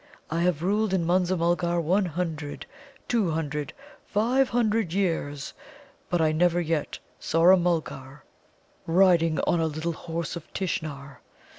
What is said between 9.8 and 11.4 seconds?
Horse of Tishnar.